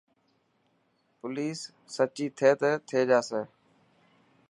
[1.17, 1.59] پوليس
[1.95, 3.41] سچي ٿي ته ٿي جاسي.